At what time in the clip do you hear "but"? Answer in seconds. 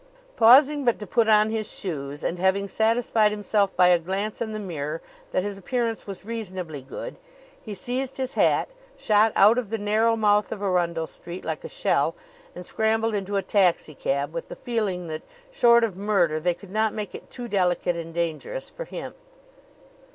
0.83-0.97